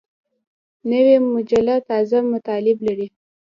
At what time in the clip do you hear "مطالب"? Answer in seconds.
2.31-2.77